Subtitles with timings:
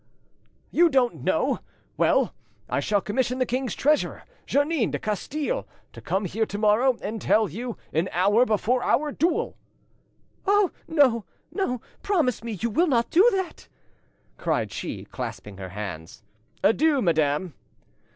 [0.71, 1.59] "You don't know?
[1.95, 2.33] Well,
[2.67, 7.21] I shall commission the king's treasurer, Jeannin de Castille, to come here to morrow and
[7.21, 9.59] tell you, an hour before our duel."
[10.47, 11.25] "Oh no!
[11.51, 11.81] no!
[12.01, 13.67] Promise me you will not do that!"
[14.39, 16.23] cried she, clasping her hands.
[16.63, 17.53] "Adieu, madame."